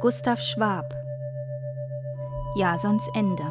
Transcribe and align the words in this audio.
Gustav 0.00 0.40
Schwab 0.40 0.94
Jasons 2.54 3.08
Ende 3.14 3.42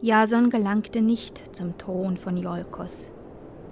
Jason 0.00 0.48
gelangte 0.48 1.02
nicht 1.02 1.54
zum 1.54 1.76
Thron 1.76 2.16
von 2.16 2.38
Iolkos, 2.38 3.10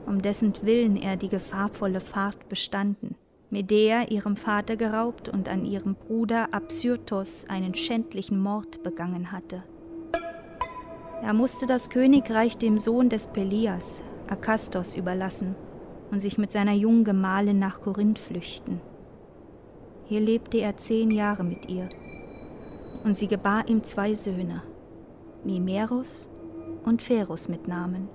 um 0.04 0.20
dessen 0.20 0.52
Willen 0.60 0.98
er 0.98 1.16
die 1.16 1.30
gefahrvolle 1.30 2.02
Fahrt 2.02 2.50
bestanden, 2.50 3.14
Medea 3.48 4.10
ihrem 4.10 4.36
Vater 4.36 4.76
geraubt 4.76 5.30
und 5.30 5.48
an 5.48 5.64
ihrem 5.64 5.94
Bruder 5.94 6.52
Absyrtos 6.52 7.46
einen 7.48 7.74
schändlichen 7.74 8.38
Mord 8.38 8.82
begangen 8.82 9.32
hatte. 9.32 9.62
Er 11.24 11.32
musste 11.32 11.64
das 11.64 11.88
Königreich 11.88 12.58
dem 12.58 12.76
Sohn 12.78 13.08
des 13.08 13.28
Pelias, 13.28 14.02
Akastos, 14.28 14.94
überlassen 14.94 15.56
und 16.10 16.20
sich 16.20 16.36
mit 16.36 16.52
seiner 16.52 16.74
jungen 16.74 17.02
Gemahlin 17.02 17.58
nach 17.58 17.80
Korinth 17.80 18.18
flüchten. 18.18 18.82
Hier 20.04 20.20
lebte 20.20 20.58
er 20.58 20.76
zehn 20.76 21.10
Jahre 21.10 21.42
mit 21.42 21.70
ihr, 21.70 21.88
und 23.04 23.16
sie 23.16 23.26
gebar 23.26 23.66
ihm 23.70 23.82
zwei 23.84 24.12
Söhne, 24.12 24.64
Mimerus 25.44 26.28
und 26.84 27.00
Pherus 27.00 27.48
mit 27.48 27.68
Namen. 27.68 28.10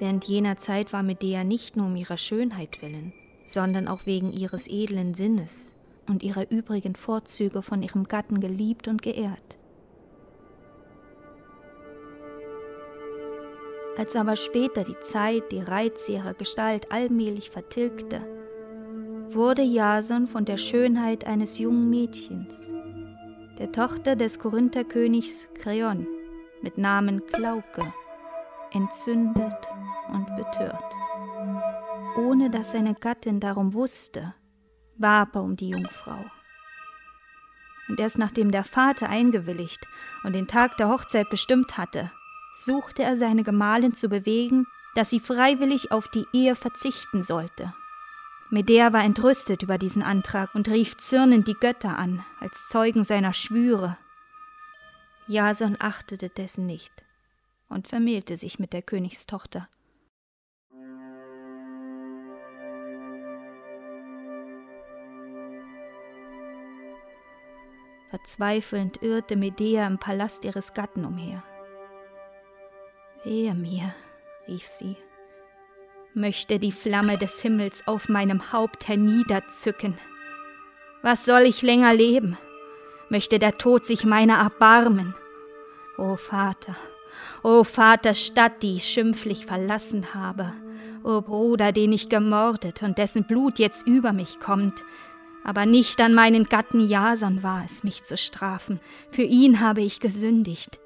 Während 0.00 0.24
jener 0.24 0.56
Zeit 0.56 0.94
war 0.94 1.02
Medea 1.02 1.44
nicht 1.44 1.76
nur 1.76 1.86
um 1.86 1.94
ihrer 1.94 2.16
Schönheit 2.16 2.80
willen, 2.80 3.12
sondern 3.42 3.86
auch 3.86 4.06
wegen 4.06 4.32
ihres 4.32 4.66
edlen 4.66 5.12
Sinnes 5.12 5.74
und 6.08 6.22
ihrer 6.22 6.50
übrigen 6.50 6.94
Vorzüge 6.94 7.60
von 7.60 7.82
ihrem 7.82 8.04
Gatten 8.04 8.40
geliebt 8.40 8.88
und 8.88 9.02
geehrt. 9.02 9.58
Als 13.98 14.16
aber 14.16 14.36
später 14.36 14.84
die 14.84 14.98
Zeit 15.00 15.52
die 15.52 15.60
Reize 15.60 16.12
ihrer 16.12 16.32
Gestalt 16.32 16.90
allmählich 16.90 17.50
vertilgte, 17.50 18.22
wurde 19.28 19.60
Jason 19.60 20.26
von 20.26 20.46
der 20.46 20.56
Schönheit 20.56 21.26
eines 21.26 21.58
jungen 21.58 21.90
Mädchens, 21.90 22.66
der 23.58 23.70
Tochter 23.70 24.16
des 24.16 24.38
Korintherkönigs 24.38 25.48
Kreon, 25.52 26.06
mit 26.62 26.78
Namen 26.78 27.26
Klauke, 27.26 27.92
entzündet 28.72 29.68
und 30.08 30.26
betört. 30.36 30.84
Ohne 32.16 32.50
dass 32.50 32.72
seine 32.72 32.94
Gattin 32.94 33.40
darum 33.40 33.72
wusste, 33.72 34.34
warb 34.96 35.34
er 35.34 35.42
um 35.42 35.56
die 35.56 35.70
Jungfrau. 35.70 36.24
Und 37.88 37.98
erst 37.98 38.18
nachdem 38.18 38.50
der 38.50 38.64
Vater 38.64 39.08
eingewilligt 39.08 39.86
und 40.22 40.34
den 40.34 40.46
Tag 40.46 40.76
der 40.76 40.88
Hochzeit 40.88 41.28
bestimmt 41.30 41.76
hatte, 41.78 42.10
suchte 42.54 43.02
er 43.02 43.16
seine 43.16 43.42
Gemahlin 43.42 43.94
zu 43.94 44.08
bewegen, 44.08 44.66
dass 44.94 45.10
sie 45.10 45.20
freiwillig 45.20 45.92
auf 45.92 46.08
die 46.08 46.26
Ehe 46.32 46.54
verzichten 46.54 47.22
sollte. 47.22 47.72
Medea 48.50 48.92
war 48.92 49.04
entrüstet 49.04 49.62
über 49.62 49.78
diesen 49.78 50.02
Antrag 50.02 50.54
und 50.54 50.68
rief 50.68 50.96
zürnend 50.96 51.46
die 51.46 51.54
Götter 51.54 51.96
an, 51.96 52.24
als 52.40 52.68
Zeugen 52.68 53.04
seiner 53.04 53.32
Schwüre. 53.32 53.96
Jason 55.28 55.76
achtete 55.78 56.28
dessen 56.28 56.66
nicht 56.66 57.04
und 57.70 57.88
vermählte 57.88 58.36
sich 58.36 58.58
mit 58.58 58.74
der 58.74 58.82
Königstochter. 58.82 59.68
Verzweifelnd 68.10 69.02
irrte 69.02 69.36
Medea 69.36 69.86
im 69.86 69.98
Palast 69.98 70.44
ihres 70.44 70.74
Gatten 70.74 71.04
umher. 71.04 71.44
Wehe 73.22 73.54
mir, 73.54 73.94
rief 74.48 74.66
sie, 74.66 74.96
möchte 76.12 76.58
die 76.58 76.72
Flamme 76.72 77.18
des 77.18 77.40
Himmels 77.40 77.86
auf 77.86 78.08
meinem 78.08 78.52
Haupt 78.52 78.88
herniederzücken. 78.88 79.96
Was 81.02 81.24
soll 81.24 81.42
ich 81.42 81.62
länger 81.62 81.94
leben? 81.94 82.36
Möchte 83.10 83.38
der 83.38 83.58
Tod 83.58 83.86
sich 83.86 84.04
meiner 84.04 84.38
erbarmen? 84.38 85.14
O 85.96 86.16
Vater, 86.16 86.76
O 87.42 87.64
Vater, 87.64 88.14
Stadt, 88.14 88.62
die 88.62 88.76
ich 88.76 88.84
schimpflich 88.84 89.46
verlassen 89.46 90.14
habe, 90.14 90.52
O 91.02 91.20
Bruder, 91.22 91.72
den 91.72 91.92
ich 91.92 92.08
gemordet 92.08 92.82
und 92.82 92.98
dessen 92.98 93.24
Blut 93.24 93.58
jetzt 93.58 93.86
über 93.86 94.12
mich 94.12 94.40
kommt, 94.40 94.84
aber 95.44 95.64
nicht 95.64 96.00
an 96.00 96.14
meinen 96.14 96.44
Gatten 96.44 96.86
Jason 96.86 97.42
war 97.42 97.64
es, 97.64 97.82
mich 97.84 98.04
zu 98.04 98.16
strafen, 98.16 98.80
für 99.10 99.22
ihn 99.22 99.60
habe 99.60 99.80
ich 99.80 100.00
gesündigt. 100.00 100.80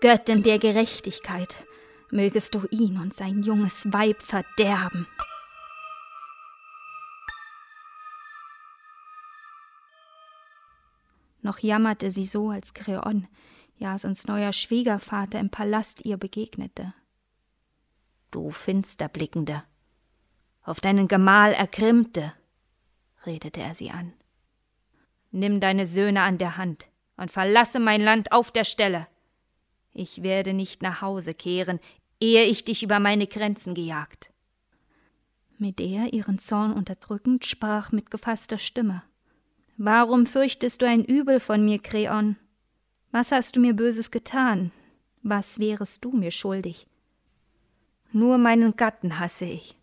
Göttin 0.00 0.42
der 0.42 0.58
Gerechtigkeit, 0.58 1.66
mögest 2.10 2.54
du 2.54 2.62
ihn 2.70 2.98
und 2.98 3.12
sein 3.12 3.42
junges 3.42 3.92
Weib 3.92 4.22
verderben. 4.22 5.06
Noch 11.42 11.58
jammerte 11.58 12.10
sie 12.10 12.24
so, 12.24 12.50
als 12.50 12.72
Kreon, 12.72 13.28
Jasons 13.76 14.26
neuer 14.26 14.52
Schwiegervater, 14.52 15.38
im 15.40 15.50
Palast 15.50 16.04
ihr 16.04 16.16
begegnete. 16.16 16.94
Du 18.30 18.50
Finsterblickende, 18.50 19.62
auf 20.62 20.80
deinen 20.80 21.08
Gemahl 21.08 21.52
ergrimmte, 21.52 22.32
redete 23.26 23.60
er 23.60 23.74
sie 23.74 23.90
an. 23.90 24.12
Nimm 25.30 25.60
deine 25.60 25.86
Söhne 25.86 26.22
an 26.22 26.38
der 26.38 26.56
Hand 26.56 26.88
und 27.16 27.30
verlasse 27.30 27.80
mein 27.80 28.00
Land 28.00 28.32
auf 28.32 28.50
der 28.50 28.64
Stelle. 28.64 29.06
Ich 29.92 30.22
werde 30.22 30.54
nicht 30.54 30.82
nach 30.82 31.02
Hause 31.02 31.34
kehren, 31.34 31.80
ehe 32.18 32.44
ich 32.44 32.64
dich 32.64 32.82
über 32.82 32.98
meine 32.98 33.26
Grenzen 33.26 33.74
gejagt. 33.74 34.30
Medea, 35.58 36.06
ihren 36.06 36.38
Zorn 36.38 36.72
unterdrückend, 36.72 37.44
sprach 37.44 37.92
mit 37.92 38.10
gefasster 38.10 38.58
Stimme. 38.58 39.02
Warum 39.76 40.26
fürchtest 40.26 40.82
du 40.82 40.86
ein 40.86 41.04
Übel 41.04 41.40
von 41.40 41.64
mir, 41.64 41.78
Kreon? 41.78 42.36
Was 43.14 43.30
hast 43.30 43.54
du 43.54 43.60
mir 43.60 43.74
Böses 43.74 44.10
getan? 44.10 44.72
Was 45.22 45.60
wärest 45.60 46.04
du 46.04 46.10
mir 46.10 46.32
schuldig? 46.32 46.88
Nur 48.10 48.38
meinen 48.38 48.74
Gatten 48.74 49.20
hasse 49.20 49.44
ich, 49.44 49.78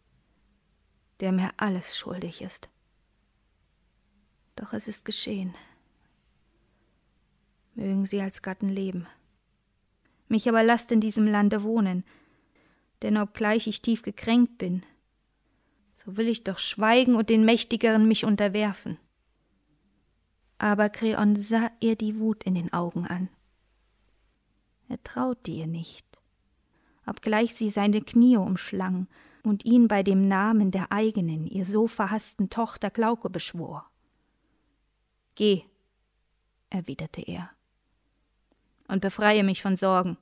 der 1.21 1.31
mir 1.31 1.51
alles 1.55 1.97
schuldig 1.97 2.41
ist. 2.41 2.67
Doch 4.57 4.73
es 4.73 4.89
ist 4.89 5.05
geschehen. 5.05 5.55
Mögen 7.73 8.05
sie 8.05 8.19
als 8.19 8.41
Gatten 8.41 8.67
leben. 8.67 9.07
Mich 10.27 10.49
aber 10.49 10.61
lasst 10.61 10.91
in 10.91 10.99
diesem 10.99 11.25
Lande 11.25 11.63
wohnen, 11.63 12.03
denn 13.01 13.15
obgleich 13.15 13.65
ich 13.65 13.81
tief 13.81 14.01
gekränkt 14.01 14.57
bin, 14.57 14.85
so 15.95 16.17
will 16.17 16.27
ich 16.27 16.43
doch 16.43 16.57
schweigen 16.57 17.15
und 17.15 17.29
den 17.29 17.45
Mächtigeren 17.45 18.09
mich 18.09 18.25
unterwerfen. 18.25 18.97
Aber 20.61 20.89
Kreon 20.89 21.35
sah 21.35 21.71
ihr 21.79 21.95
die 21.95 22.19
Wut 22.19 22.43
in 22.43 22.53
den 22.53 22.71
Augen 22.71 23.07
an. 23.07 23.29
Er 24.89 25.01
traute 25.01 25.49
ihr 25.49 25.65
nicht, 25.65 26.05
obgleich 27.07 27.55
sie 27.55 27.71
seine 27.71 27.99
Knie 27.99 28.37
umschlang 28.37 29.07
und 29.41 29.65
ihn 29.65 29.87
bei 29.87 30.03
dem 30.03 30.27
Namen 30.27 30.69
der 30.69 30.91
eigenen, 30.91 31.47
ihr 31.47 31.65
so 31.65 31.87
verhassten 31.87 32.51
Tochter 32.51 32.91
Glauke 32.91 33.31
beschwor. 33.31 33.89
Geh, 35.33 35.63
erwiderte 36.69 37.23
er, 37.23 37.49
und 38.87 39.01
befreie 39.01 39.43
mich 39.43 39.63
von 39.63 39.75
Sorgen. 39.75 40.19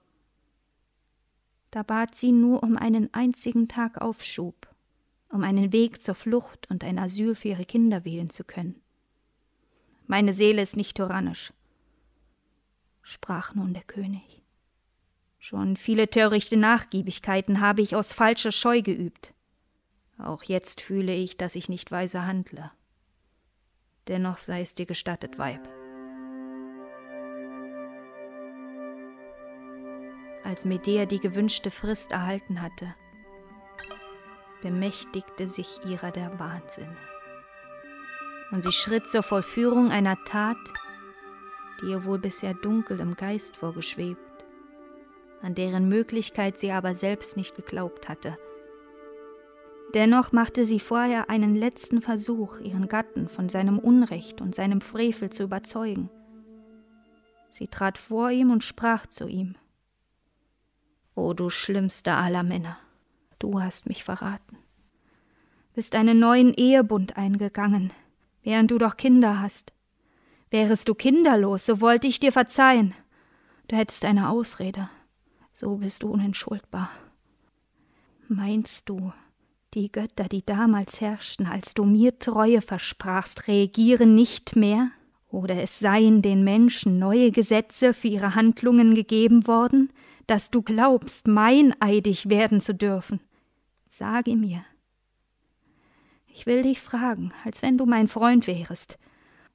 Da 1.70 1.84
bat 1.84 2.16
sie 2.16 2.32
nur 2.32 2.64
um 2.64 2.78
einen 2.78 3.14
einzigen 3.14 3.68
Tag 3.68 4.00
Aufschub, 4.00 4.74
um 5.28 5.44
einen 5.44 5.74
Weg 5.74 6.02
zur 6.02 6.16
Flucht 6.16 6.70
und 6.70 6.86
ein 6.86 6.98
Asyl 6.98 7.36
für 7.36 7.50
ihre 7.50 7.66
Kinder 7.66 8.06
wählen 8.06 8.30
zu 8.30 8.46
können. 8.46 8.82
Meine 10.10 10.34
Seele 10.34 10.62
ist 10.62 10.76
nicht 10.76 10.98
tyrannisch, 10.98 11.54
sprach 13.02 13.56
nun 13.56 13.74
der 13.74 13.84
König. 13.84 14.42
Schon 15.38 15.78
viele 15.78 16.10
törichte 16.10 16.58
Nachgiebigkeiten 16.58 17.62
habe 17.62 17.82
ich 17.82 17.96
aus 17.96 18.12
falscher 18.12 18.52
Scheu 18.52 18.82
geübt. 18.82 19.34
Auch 20.18 20.44
jetzt 20.44 20.82
fühle 20.82 21.14
ich, 21.14 21.38
dass 21.38 21.56
ich 21.56 21.70
nicht 21.70 21.92
weise 21.92 22.26
handle 22.26 22.72
dennoch 24.10 24.40
sei 24.40 24.62
es 24.62 24.74
dir 24.74 24.86
gestattet, 24.86 25.40
Weib. 25.40 25.62
Als 30.44 30.66
Medea 30.66 31.06
die 31.06 31.20
gewünschte 31.20 31.70
Frist 31.70 32.12
erhalten 32.12 32.62
hatte, 32.62 32.96
bemächtigte 34.62 35.48
sich 35.48 35.80
ihrer 35.86 36.12
der 36.12 36.40
Wahnsinn. 36.40 36.98
Und 38.52 38.64
sie 38.64 38.72
schritt 38.72 39.08
zur 39.08 39.24
Vollführung 39.24 39.92
einer 39.92 40.18
Tat, 40.26 40.58
die 41.82 41.88
ihr 41.88 42.04
wohl 42.04 42.20
bisher 42.20 42.54
dunkel 42.54 43.00
im 43.00 43.16
Geist 43.16 43.56
vorgeschwebt, 43.56 44.46
an 45.42 45.56
deren 45.56 45.88
Möglichkeit 45.88 46.58
sie 46.58 46.72
aber 46.72 46.94
selbst 46.94 47.38
nicht 47.38 47.56
geglaubt 47.56 48.10
hatte. 48.10 48.38
Dennoch 49.94 50.32
machte 50.32 50.66
sie 50.66 50.80
vorher 50.80 51.30
einen 51.30 51.56
letzten 51.56 52.02
Versuch, 52.02 52.60
ihren 52.60 52.88
Gatten 52.88 53.28
von 53.28 53.50
seinem 53.50 53.80
Unrecht 53.80 54.40
und 54.40 54.54
seinem 54.54 54.82
Frevel 54.82 55.32
zu 55.32 55.44
überzeugen. 55.44 56.10
Sie 57.50 57.68
trat 57.68 57.98
vor 57.98 58.30
ihm 58.30 58.52
und 58.52 58.64
sprach 58.64 59.08
zu 59.08 59.28
ihm 59.28 59.56
O 61.16 61.34
du 61.34 61.50
schlimmster 61.50 62.18
aller 62.18 62.44
Männer, 62.44 62.78
du 63.40 63.62
hast 63.62 63.88
mich 63.88 64.04
verraten, 64.04 64.58
bist 65.74 65.96
einen 65.96 66.20
neuen 66.20 66.54
Ehebund 66.54 67.18
eingegangen, 67.18 67.92
während 68.44 68.72
du 68.72 68.78
doch 68.78 68.98
Kinder 68.98 69.42
hast. 69.42 69.74
Wärest 70.52 70.90
du 70.90 70.96
kinderlos, 70.96 71.66
so 71.66 71.82
wollte 71.82 72.08
ich 72.08 72.20
dir 72.20 72.32
verzeihen. 72.32 72.96
Du 73.68 73.76
hättest 73.76 74.04
eine 74.06 74.30
Ausrede, 74.30 74.90
so 75.54 75.78
bist 75.78 76.04
du 76.04 76.10
unentschuldbar. 76.10 76.90
Meinst 78.28 78.90
du, 78.90 79.12
die 79.76 79.92
Götter, 79.92 80.24
die 80.24 80.44
damals 80.44 81.02
herrschten, 81.02 81.46
als 81.46 81.76
du 81.76 81.84
mir 81.84 82.18
Treue 82.18 82.62
versprachst, 82.62 83.48
reagieren 83.48 84.16
nicht 84.16 84.56
mehr? 84.56 84.90
Oder 85.30 85.62
es 85.62 85.78
seien 85.78 86.24
den 86.24 86.44
Menschen 86.44 86.98
neue 86.98 87.32
Gesetze 87.32 87.94
für 87.94 88.08
ihre 88.08 88.34
Handlungen 88.34 88.96
gegeben 88.96 89.46
worden, 89.46 89.94
dass 90.26 90.50
du 90.50 90.64
glaubst, 90.64 91.28
meineidig 91.28 92.30
werden 92.30 92.62
zu 92.62 92.74
dürfen? 92.74 93.20
Sage 93.88 94.36
mir. 94.36 94.64
Ich 96.34 96.46
will 96.46 96.62
dich 96.62 96.82
fragen, 96.82 97.34
als 97.44 97.62
wenn 97.62 97.78
du 97.78 97.86
mein 97.86 98.08
Freund 98.08 98.48
wärest. 98.48 98.98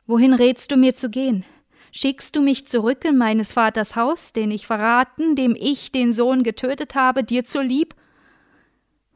Wohin 0.07 0.35
rätst 0.35 0.71
du 0.71 0.77
mir 0.77 0.95
zu 0.95 1.09
gehen? 1.09 1.45
Schickst 1.93 2.35
du 2.37 2.43
mich 2.43 2.67
zurück 2.67 3.05
in 3.05 3.17
meines 3.17 3.53
Vaters 3.53 3.97
Haus, 3.97 4.33
den 4.33 4.51
ich 4.51 4.67
verraten, 4.67 5.37
dem 5.37 5.57
ich 5.59 5.93
den 5.93 6.13
Sohn 6.13 6.43
getötet 6.43 6.95
habe, 6.95 7.23
dir 7.23 7.45
zur 7.45 7.63
Lieb? 7.63 7.95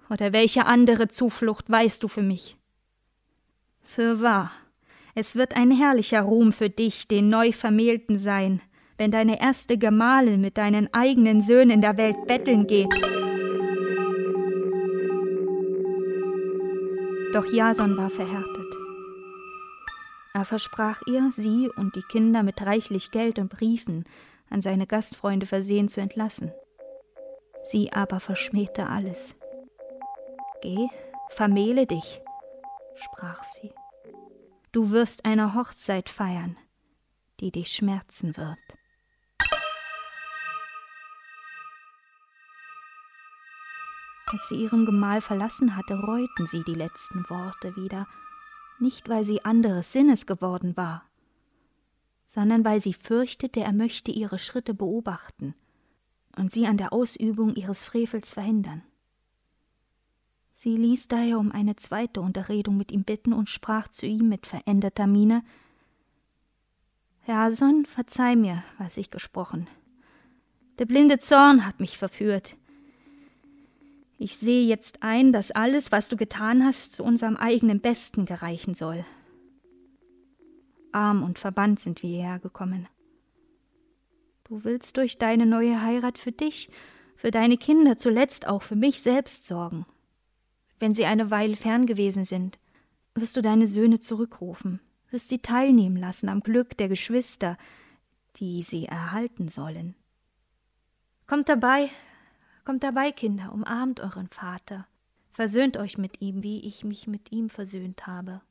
Oder 0.08 0.32
welche 0.32 0.64
andere 0.66 1.08
Zuflucht 1.08 1.68
weißt 1.68 2.02
du 2.02 2.08
für 2.08 2.22
mich? 2.22 2.56
Für 3.82 4.20
wahr, 4.20 4.52
es 5.14 5.34
wird 5.34 5.56
ein 5.56 5.70
herrlicher 5.70 6.22
Ruhm 6.22 6.52
für 6.52 6.70
dich, 6.70 7.08
den 7.08 7.28
Neuvermählten 7.28 8.16
sein, 8.18 8.62
wenn 8.96 9.10
deine 9.10 9.40
erste 9.40 9.76
Gemahlin 9.76 10.40
mit 10.40 10.56
deinen 10.56 10.92
eigenen 10.94 11.40
Söhnen 11.40 11.70
in 11.70 11.80
der 11.80 11.96
Welt 11.96 12.26
betteln 12.26 12.66
geht. 12.66 12.94
Doch 17.32 17.44
Jason 17.52 17.96
war 17.96 18.10
verhärtet. 18.10 18.74
Er 20.32 20.44
versprach 20.44 21.02
ihr, 21.06 21.30
sie 21.32 21.68
und 21.76 21.94
die 21.94 22.02
Kinder 22.02 22.42
mit 22.42 22.62
reichlich 22.62 23.10
Geld 23.10 23.38
und 23.38 23.50
Briefen 23.50 24.04
an 24.50 24.62
seine 24.62 24.86
Gastfreunde 24.86 25.46
versehen 25.46 25.88
zu 25.88 26.00
entlassen. 26.00 26.52
Sie 27.64 27.92
aber 27.92 28.18
verschmähte 28.18 28.86
alles. 28.86 29.36
Geh, 30.62 30.88
vermähle 31.30 31.86
dich, 31.86 32.20
sprach 32.94 33.44
sie. 33.44 33.72
Du 34.72 34.90
wirst 34.90 35.24
eine 35.24 35.54
Hochzeit 35.54 36.08
feiern, 36.08 36.56
die 37.40 37.50
dich 37.50 37.72
schmerzen 37.72 38.36
wird. 38.36 38.58
Als 44.30 44.48
sie 44.48 44.56
ihren 44.56 44.84
Gemahl 44.84 45.20
verlassen 45.22 45.74
hatte, 45.74 45.94
reuten 45.94 46.46
sie 46.46 46.62
die 46.62 46.74
letzten 46.74 47.24
Worte 47.30 47.76
wieder, 47.76 48.06
nicht 48.78 49.08
weil 49.08 49.24
sie 49.24 49.44
anderes 49.44 49.92
Sinnes 49.92 50.26
geworden 50.26 50.76
war, 50.76 51.04
sondern 52.28 52.64
weil 52.64 52.80
sie 52.80 52.92
fürchtete, 52.92 53.60
er 53.60 53.72
möchte 53.72 54.10
ihre 54.10 54.38
Schritte 54.38 54.74
beobachten 54.74 55.54
und 56.36 56.52
sie 56.52 56.66
an 56.66 56.76
der 56.76 56.92
Ausübung 56.92 57.54
ihres 57.54 57.84
Frevels 57.84 58.34
verhindern. 58.34 58.82
Sie 60.52 60.76
ließ 60.76 61.08
daher 61.08 61.38
um 61.38 61.50
eine 61.50 61.76
zweite 61.76 62.20
Unterredung 62.20 62.76
mit 62.76 62.92
ihm 62.92 63.04
bitten 63.04 63.32
und 63.32 63.48
sprach 63.48 63.88
zu 63.88 64.06
ihm 64.06 64.28
mit 64.28 64.46
veränderter 64.46 65.06
Miene 65.06 65.42
Jason, 67.26 67.84
verzeih 67.86 68.36
mir, 68.36 68.62
was 68.78 68.96
ich 68.96 69.10
gesprochen. 69.10 69.68
Der 70.78 70.86
blinde 70.86 71.18
Zorn 71.18 71.66
hat 71.66 71.78
mich 71.78 71.98
verführt. 71.98 72.56
Ich 74.20 74.36
sehe 74.36 74.66
jetzt 74.66 75.04
ein, 75.04 75.32
dass 75.32 75.52
alles, 75.52 75.92
was 75.92 76.08
du 76.08 76.16
getan 76.16 76.64
hast, 76.64 76.92
zu 76.92 77.04
unserem 77.04 77.36
eigenen 77.36 77.80
Besten 77.80 78.26
gereichen 78.26 78.74
soll. 78.74 79.06
Arm 80.90 81.22
und 81.22 81.38
verbannt 81.38 81.78
sind 81.78 82.02
wir 82.02 82.10
hierher 82.10 82.38
gekommen. 82.40 82.88
Du 84.42 84.64
willst 84.64 84.96
durch 84.96 85.18
deine 85.18 85.46
neue 85.46 85.82
Heirat 85.82 86.18
für 86.18 86.32
dich, 86.32 86.68
für 87.14 87.30
deine 87.30 87.58
Kinder, 87.58 87.96
zuletzt 87.96 88.48
auch 88.48 88.62
für 88.62 88.74
mich 88.74 89.02
selbst 89.02 89.46
sorgen. 89.46 89.86
Wenn 90.80 90.94
sie 90.94 91.04
eine 91.04 91.30
Weile 91.30 91.54
fern 91.54 91.86
gewesen 91.86 92.24
sind, 92.24 92.58
wirst 93.14 93.36
du 93.36 93.42
deine 93.42 93.68
Söhne 93.68 94.00
zurückrufen, 94.00 94.80
wirst 95.10 95.28
sie 95.28 95.38
teilnehmen 95.38 95.96
lassen 95.96 96.28
am 96.28 96.40
Glück 96.40 96.76
der 96.76 96.88
Geschwister, 96.88 97.56
die 98.36 98.62
sie 98.62 98.86
erhalten 98.86 99.48
sollen. 99.48 99.94
Kommt 101.26 101.48
dabei, 101.48 101.90
kommt 102.68 102.84
dabei, 102.84 103.12
Kinder, 103.12 103.50
umarmt 103.54 103.98
euren 103.98 104.28
Vater, 104.28 104.86
versöhnt 105.30 105.78
euch 105.78 105.96
mit 105.96 106.20
ihm, 106.20 106.42
wie 106.42 106.66
ich 106.66 106.84
mich 106.84 107.06
mit 107.06 107.32
ihm 107.32 107.48
versöhnt 107.48 108.06
habe. 108.06 108.42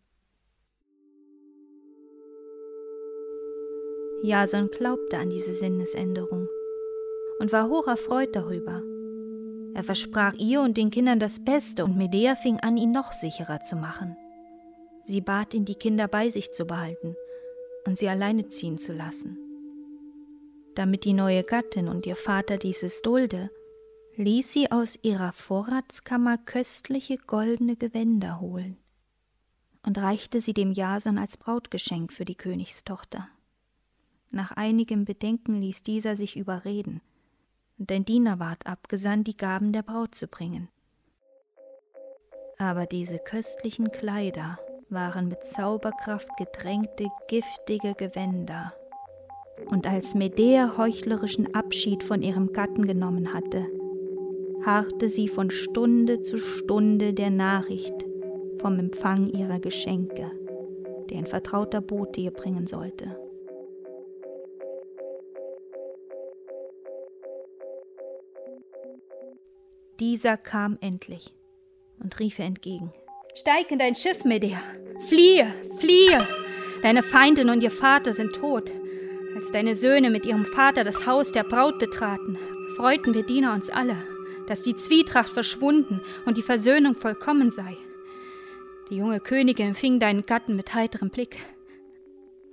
Jason 4.24 4.72
glaubte 4.72 5.20
an 5.20 5.30
diese 5.30 5.54
Sinnesänderung 5.54 6.48
und 7.38 7.52
war 7.52 7.70
hoch 7.70 7.86
erfreut 7.86 8.36
darüber. 8.36 8.82
Er 9.76 9.84
versprach 9.84 10.34
ihr 10.34 10.62
und 10.62 10.78
den 10.78 10.90
Kindern 10.90 11.20
das 11.20 11.46
Beste, 11.46 11.86
und 11.86 11.96
Medea 11.96 12.36
fing 12.36 12.60
an, 12.60 12.76
ihn 12.76 12.92
noch 12.92 13.12
sicherer 13.12 13.62
zu 13.62 13.76
machen. 13.76 14.18
Sie 15.04 15.22
bat 15.22 15.54
ihn, 15.54 15.66
die 15.66 15.76
Kinder 15.76 16.08
bei 16.08 16.32
sich 16.32 16.52
zu 16.54 16.66
behalten 16.66 17.16
und 17.86 18.00
sie 18.00 18.10
alleine 18.10 18.48
ziehen 18.48 18.80
zu 18.80 18.94
lassen. 18.94 19.38
Damit 20.74 21.06
die 21.06 21.14
neue 21.14 21.44
Gattin 21.44 21.88
und 21.88 22.08
ihr 22.08 22.16
Vater 22.16 22.58
dieses 22.58 23.04
dulde, 23.04 23.52
ließ 24.18 24.52
sie 24.52 24.72
aus 24.72 25.00
ihrer 25.02 25.32
Vorratskammer 25.32 26.38
köstliche 26.38 27.18
goldene 27.18 27.76
Gewänder 27.76 28.40
holen 28.40 28.78
und 29.86 29.98
reichte 29.98 30.42
sie 30.42 30.54
dem 30.54 30.72
Jason 30.72 31.18
als 31.18 31.38
Brautgeschenk 31.38 32.12
für 32.12 32.26
die 32.26 32.36
Königstochter. 32.36 33.30
Nach 34.30 34.52
einigem 34.52 35.06
Bedenken 35.06 35.62
ließ 35.62 35.84
dieser 35.84 36.16
sich 36.16 36.36
überreden– 36.36 37.02
und 37.78 37.92
ein 37.92 38.06
Diener 38.06 38.40
ward 38.40 38.66
abgesandt, 38.66 39.28
die 39.28 39.38
Gaben 39.38 39.72
der 39.72 39.84
Braut 39.84 40.16
zu 40.16 40.28
bringen. 40.28 40.70
Aber 42.58 42.86
diese 42.86 43.20
köstlichen 43.20 43.92
Kleider 43.92 44.58
waren 44.90 45.28
mit 45.28 45.46
Zauberkraft 45.46 46.30
getränkte, 46.38 47.08
giftige 47.28 47.94
Gewänder. 47.94 48.74
Und 49.68 49.86
als 49.86 50.16
Medea 50.16 50.78
heuchlerischen 50.78 51.54
Abschied 51.54 52.04
von 52.04 52.22
ihrem 52.22 52.54
Gatten 52.54 52.88
genommen 52.88 53.34
hatte, 53.34 53.68
harrte 54.66 55.10
sie 55.10 55.28
von 55.28 55.52
Stunde 55.52 56.22
zu 56.22 56.38
Stunde 56.38 57.14
der 57.14 57.30
Nachricht 57.30 57.94
vom 58.60 58.80
Empfang 58.80 59.30
ihrer 59.30 59.60
Geschenke, 59.60 60.32
der 61.10 61.18
ein 61.18 61.28
vertrauter 61.28 61.82
Bote 61.82 62.22
ihr 62.22 62.32
bringen 62.32 62.68
sollte. 62.68 63.18
Dieser 70.00 70.38
kam 70.38 70.78
endlich 70.82 71.34
und 72.00 72.20
rief 72.20 72.38
ihr 72.40 72.46
entgegen. 72.46 72.94
Steig 73.34 73.72
in 73.72 73.80
dein 73.80 73.96
Schiff, 73.96 74.26
Medea! 74.26 74.60
Fliehe, 75.08 75.48
fliehe! 75.80 76.20
Deine 76.84 77.02
Feindin 77.02 77.50
und 77.50 77.64
ihr 77.64 77.72
Vater 77.72 78.14
sind 78.14 78.34
tot. 78.34 78.72
Als 79.36 79.52
deine 79.52 79.76
Söhne 79.76 80.10
mit 80.10 80.26
ihrem 80.26 80.46
Vater 80.46 80.84
das 80.84 81.06
Haus 81.06 81.32
der 81.32 81.44
Braut 81.44 81.80
betraten, 81.80 82.38
freuten 82.76 83.14
wir 83.14 83.24
Diener 83.24 83.54
uns 83.54 83.70
alle, 83.70 83.96
dass 84.48 84.64
die 84.64 84.76
Zwietracht 84.76 85.30
verschwunden 85.30 86.02
und 86.26 86.38
die 86.38 86.42
Versöhnung 86.42 86.96
vollkommen 86.96 87.52
sei. 87.52 87.78
Die 88.90 88.96
junge 88.96 89.20
Königin 89.20 89.70
empfing 89.70 90.00
deinen 90.00 90.24
Gatten 90.24 90.56
mit 90.56 90.74
heiterem 90.74 91.10
Blick. 91.10 91.38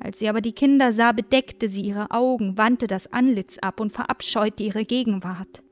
Als 0.00 0.18
sie 0.18 0.28
aber 0.28 0.40
die 0.40 0.52
Kinder 0.52 0.92
sah, 0.92 1.12
bedeckte 1.12 1.68
sie 1.68 1.82
ihre 1.82 2.10
Augen, 2.10 2.58
wandte 2.58 2.86
das 2.86 3.12
Antlitz 3.12 3.58
ab 3.58 3.80
und 3.80 3.92
verabscheute 3.92 4.62
ihre 4.62 4.84
Gegenwart. 4.84 5.62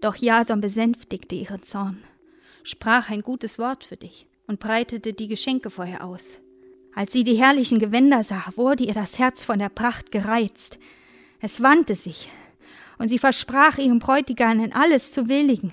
Doch 0.00 0.16
Jason 0.16 0.60
besänftigte 0.60 1.34
ihren 1.34 1.62
Zorn, 1.62 2.02
sprach 2.62 3.10
ein 3.10 3.22
gutes 3.22 3.58
Wort 3.58 3.84
für 3.84 3.96
dich 3.96 4.26
und 4.46 4.60
breitete 4.60 5.12
die 5.12 5.28
Geschenke 5.28 5.70
vor 5.70 5.86
ihr 5.86 6.04
aus. 6.04 6.40
Als 6.94 7.12
sie 7.12 7.22
die 7.22 7.36
herrlichen 7.36 7.78
Gewänder 7.78 8.24
sah, 8.24 8.44
wurde 8.56 8.84
ihr 8.84 8.94
das 8.94 9.18
Herz 9.18 9.44
von 9.44 9.58
der 9.58 9.68
Pracht 9.68 10.10
gereizt. 10.10 10.78
Es 11.40 11.62
wandte 11.62 11.94
sich, 11.94 12.28
und 12.98 13.08
sie 13.08 13.18
versprach 13.18 13.78
ihrem 13.78 13.98
Bräutigam 13.98 14.60
in 14.60 14.72
alles 14.72 15.12
zu 15.12 15.28
willigen. 15.28 15.72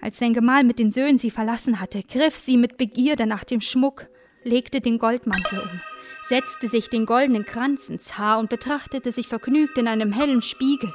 Als 0.00 0.18
sein 0.18 0.32
Gemahl 0.32 0.64
mit 0.64 0.78
den 0.78 0.90
Söhnen 0.90 1.18
sie 1.18 1.30
verlassen 1.30 1.80
hatte, 1.80 2.02
griff 2.02 2.34
sie 2.34 2.56
mit 2.56 2.76
Begierde 2.76 3.26
nach 3.26 3.44
dem 3.44 3.60
Schmuck, 3.60 4.06
legte 4.42 4.80
den 4.80 4.98
Goldmantel 4.98 5.60
um, 5.60 5.80
setzte 6.24 6.66
sich 6.66 6.88
den 6.88 7.06
goldenen 7.06 7.44
Kranz 7.44 7.88
ins 7.88 8.18
Haar 8.18 8.38
und 8.38 8.50
betrachtete 8.50 9.12
sich 9.12 9.28
vergnügt 9.28 9.78
in 9.78 9.86
einem 9.86 10.12
hellen 10.12 10.42
Spiegel. 10.42 10.92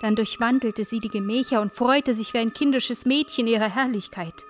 Dann 0.00 0.16
durchwandelte 0.16 0.84
sie 0.84 1.00
die 1.00 1.08
Gemächer 1.08 1.60
und 1.60 1.72
freute 1.72 2.14
sich 2.14 2.34
wie 2.34 2.38
ein 2.38 2.52
kindisches 2.52 3.06
Mädchen 3.06 3.46
ihrer 3.46 3.74
Herrlichkeit. 3.74 4.44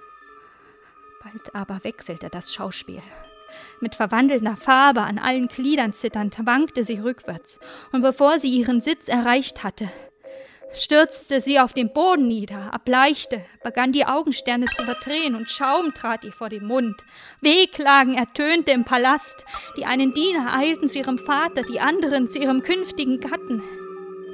Bald 1.23 1.55
aber 1.55 1.83
wechselte 1.85 2.29
das 2.29 2.53
Schauspiel. 2.53 3.03
Mit 3.81 3.95
verwandelter 3.95 4.57
Farbe 4.57 5.03
an 5.03 5.19
allen 5.19 5.49
Gliedern 5.49 5.93
zitternd 5.93 6.37
wankte 6.45 6.85
sie 6.85 6.99
rückwärts, 6.99 7.61
und 7.93 8.03
bevor 8.03 8.41
sie 8.41 8.49
ihren 8.49 8.81
Sitz 8.81 9.09
erreicht 9.09 9.63
hatte, 9.63 9.91
stürzte 10.77 11.41
sie 11.41 11.61
auf 11.61 11.73
den 11.73 11.93
Boden 11.93 12.27
nieder, 12.27 12.71
erbleichte, 12.73 13.45
begann 13.63 13.93
die 13.93 14.07
Augensterne 14.07 14.67
zu 14.67 14.83
verdrehen 14.83 15.35
und 15.35 15.51
Schaum 15.51 15.95
trat 15.95 16.25
ihr 16.25 16.33
vor 16.33 16.49
den 16.49 16.67
Mund. 16.67 16.97
Wehklagen 17.41 18.15
ertönte 18.15 18.73
im 18.73 18.85
Palast. 18.85 19.45
Die 19.77 19.85
einen 19.85 20.15
Diener 20.15 20.57
eilten 20.57 20.89
zu 20.89 20.99
ihrem 20.99 21.19
Vater, 21.19 21.63
die 21.63 21.81
anderen 21.81 22.29
zu 22.29 22.39
ihrem 22.39 22.63
künftigen 22.63 23.21
Gatten. 23.21 23.63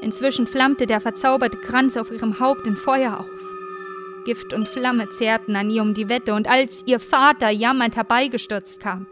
Inzwischen 0.02 0.47
flammte 0.47 0.87
der 0.87 1.00
verzauberte 1.00 1.59
Kranz 1.59 1.97
auf 1.97 2.11
ihrem 2.11 2.40
Haupt 2.40 2.66
in 2.66 2.76
Feuer 2.76 3.20
auf. 3.20 4.25
Gift 4.25 4.52
und 4.52 4.68
Flamme 4.68 5.09
zehrten 5.11 5.56
an 5.56 5.70
ihr 5.70 5.82
um 5.82 5.94
die 5.94 6.09
Wette, 6.09 6.35
und 6.35 6.49
als 6.49 6.85
ihr 6.87 7.00
Vater 7.00 7.50
jammernd 7.50 7.97
herbeigestürzt 7.97 8.80
kam, 8.80 9.06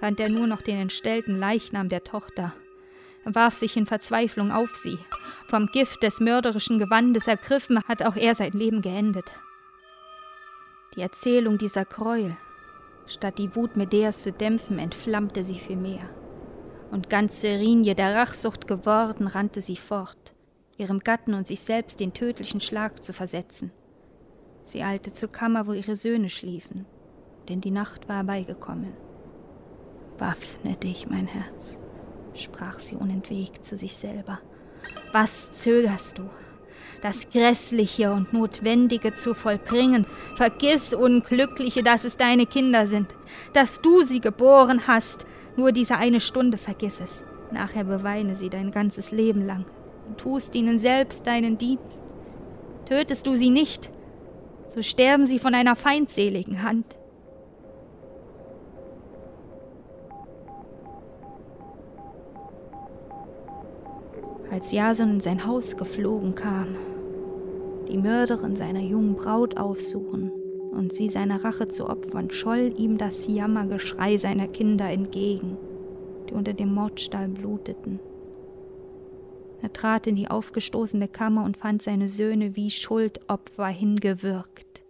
fand 0.00 0.20
er 0.20 0.28
nur 0.28 0.46
noch 0.46 0.62
den 0.62 0.78
entstellten 0.78 1.38
Leichnam 1.38 1.88
der 1.88 2.04
Tochter. 2.04 2.52
Warf 3.34 3.54
sich 3.54 3.76
in 3.76 3.86
Verzweiflung 3.86 4.52
auf 4.52 4.76
sie. 4.76 4.98
Vom 5.48 5.66
Gift 5.66 6.02
des 6.02 6.20
mörderischen 6.20 6.78
Gewandes 6.78 7.26
ergriffen, 7.26 7.82
hat 7.88 8.02
auch 8.02 8.16
er 8.16 8.34
sein 8.34 8.52
Leben 8.52 8.82
geendet. 8.82 9.32
Die 10.94 11.02
Erzählung 11.02 11.58
dieser 11.58 11.84
Gräuel, 11.84 12.36
statt 13.06 13.38
die 13.38 13.54
Wut 13.54 13.76
Medeas 13.76 14.22
zu 14.22 14.32
dämpfen, 14.32 14.78
entflammte 14.78 15.44
sie 15.44 15.58
vielmehr. 15.58 16.08
Und 16.90 17.10
ganz 17.10 17.40
Serinie 17.40 17.94
der 17.94 18.14
Rachsucht 18.14 18.68
geworden, 18.68 19.26
rannte 19.26 19.60
sie 19.60 19.76
fort, 19.76 20.34
ihrem 20.78 21.00
Gatten 21.00 21.34
und 21.34 21.46
sich 21.46 21.60
selbst 21.60 22.00
den 22.00 22.14
tödlichen 22.14 22.60
Schlag 22.60 23.02
zu 23.02 23.12
versetzen. 23.12 23.72
Sie 24.62 24.82
eilte 24.82 25.12
zur 25.12 25.30
Kammer, 25.30 25.66
wo 25.66 25.72
ihre 25.72 25.96
Söhne 25.96 26.28
schliefen, 26.28 26.86
denn 27.48 27.60
die 27.60 27.70
Nacht 27.70 28.08
war 28.08 28.16
herbeigekommen. 28.16 28.92
Waffne 30.18 30.76
dich, 30.76 31.08
mein 31.08 31.26
Herz, 31.26 31.78
sprach 32.38 32.78
sie 32.78 32.96
unentwegt 32.96 33.64
zu 33.64 33.76
sich 33.76 33.96
selber. 33.96 34.40
Was 35.12 35.52
zögerst 35.52 36.18
du? 36.18 36.28
Das 37.02 37.28
Grässliche 37.30 38.12
und 38.12 38.32
Notwendige 38.32 39.14
zu 39.14 39.34
vollbringen. 39.34 40.06
Vergiss, 40.34 40.94
Unglückliche, 40.94 41.82
dass 41.82 42.04
es 42.04 42.16
deine 42.16 42.46
Kinder 42.46 42.86
sind, 42.86 43.14
dass 43.52 43.80
du 43.80 44.00
sie 44.00 44.20
geboren 44.20 44.86
hast. 44.86 45.26
Nur 45.56 45.72
diese 45.72 45.98
eine 45.98 46.20
Stunde 46.20 46.58
vergiss 46.58 47.00
es. 47.00 47.22
Nachher 47.50 47.84
beweine 47.84 48.34
sie 48.34 48.50
dein 48.50 48.70
ganzes 48.70 49.12
Leben 49.12 49.46
lang 49.46 49.64
und 50.08 50.18
tust 50.18 50.54
ihnen 50.54 50.78
selbst 50.78 51.26
deinen 51.26 51.58
Dienst. 51.58 52.06
Tötest 52.86 53.26
du 53.26 53.34
sie 53.34 53.50
nicht, 53.50 53.90
so 54.68 54.82
sterben 54.82 55.26
sie 55.26 55.38
von 55.38 55.54
einer 55.54 55.76
feindseligen 55.76 56.62
Hand. 56.62 56.96
Als 64.56 64.72
Jason 64.72 65.10
in 65.10 65.20
sein 65.20 65.46
Haus 65.46 65.76
geflogen 65.76 66.34
kam, 66.34 66.76
die 67.90 67.98
Mörderin 67.98 68.56
seiner 68.56 68.80
jungen 68.80 69.14
Braut 69.14 69.58
aufsuchen 69.58 70.30
und 70.70 70.94
sie 70.94 71.10
seiner 71.10 71.44
Rache 71.44 71.68
zu 71.68 71.86
opfern, 71.86 72.30
scholl 72.30 72.72
ihm 72.78 72.96
das 72.96 73.26
Jammergeschrei 73.26 74.16
seiner 74.16 74.48
Kinder 74.48 74.88
entgegen, 74.88 75.58
die 76.26 76.32
unter 76.32 76.54
dem 76.54 76.72
Mordstall 76.72 77.28
bluteten. 77.28 78.00
Er 79.60 79.74
trat 79.74 80.06
in 80.06 80.16
die 80.16 80.30
aufgestoßene 80.30 81.08
Kammer 81.08 81.44
und 81.44 81.58
fand 81.58 81.82
seine 81.82 82.08
Söhne 82.08 82.56
wie 82.56 82.70
Schuldopfer 82.70 83.66
hingewürgt. 83.66 84.85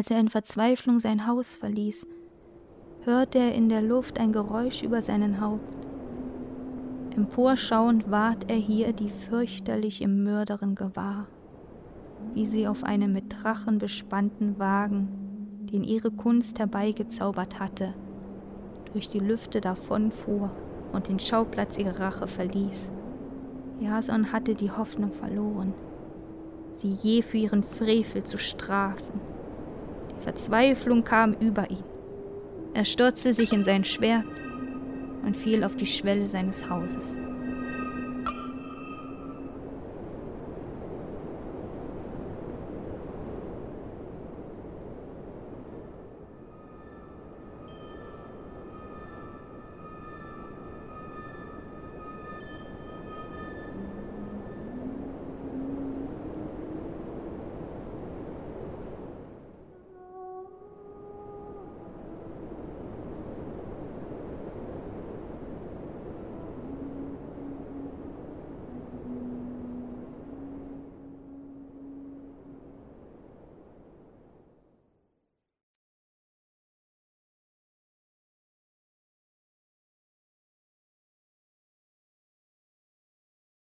Als 0.00 0.10
er 0.10 0.18
in 0.18 0.30
Verzweiflung 0.30 0.98
sein 0.98 1.26
Haus 1.26 1.54
verließ, 1.54 2.06
hörte 3.04 3.38
er 3.38 3.54
in 3.54 3.68
der 3.68 3.82
Luft 3.82 4.18
ein 4.18 4.32
Geräusch 4.32 4.82
über 4.82 5.02
seinen 5.02 5.42
Haupt. 5.42 5.86
Emporschauend 7.14 8.10
ward 8.10 8.50
er 8.50 8.56
hier 8.56 8.94
die 8.94 9.10
fürchterliche 9.10 10.08
Mörderin 10.08 10.74
gewahr, 10.74 11.26
wie 12.32 12.46
sie 12.46 12.66
auf 12.66 12.82
einem 12.82 13.12
mit 13.12 13.24
Drachen 13.28 13.76
bespannten 13.76 14.58
Wagen, 14.58 15.68
den 15.70 15.84
ihre 15.84 16.10
Kunst 16.10 16.58
herbeigezaubert 16.58 17.60
hatte, 17.60 17.92
durch 18.94 19.10
die 19.10 19.20
Lüfte 19.20 19.60
davonfuhr 19.60 20.50
und 20.94 21.10
den 21.10 21.18
Schauplatz 21.18 21.76
ihrer 21.76 22.00
Rache 22.00 22.26
verließ. 22.26 22.90
Jason 23.80 24.32
hatte 24.32 24.54
die 24.54 24.70
Hoffnung 24.70 25.12
verloren, 25.12 25.74
sie 26.72 26.88
je 26.88 27.20
für 27.20 27.36
ihren 27.36 27.62
Frevel 27.62 28.24
zu 28.24 28.38
strafen. 28.38 29.20
Verzweiflung 30.20 31.04
kam 31.04 31.34
über 31.34 31.70
ihn. 31.70 31.84
Er 32.74 32.84
stürzte 32.84 33.34
sich 33.34 33.52
in 33.52 33.64
sein 33.64 33.84
Schwert 33.84 34.24
und 35.24 35.36
fiel 35.36 35.64
auf 35.64 35.76
die 35.76 35.86
Schwelle 35.86 36.26
seines 36.26 36.68
Hauses. 36.70 37.16